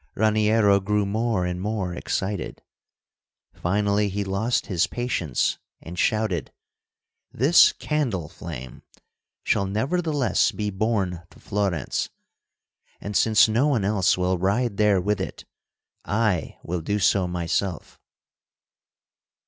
[0.15, 2.63] Raniero grew more and more excited.
[3.53, 6.51] Finally he lost his patience and shouted:
[7.31, 8.81] "This candle flame
[9.43, 12.09] shall nevertheless be borne to Florence;
[12.99, 15.45] and since no one else will ride there with it,
[16.03, 17.99] I will do so myself!"